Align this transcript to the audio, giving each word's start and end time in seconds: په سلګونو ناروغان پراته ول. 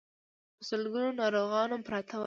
په 0.57 0.63
سلګونو 0.69 1.09
ناروغان 1.19 1.69
پراته 1.87 2.13
ول. 2.17 2.19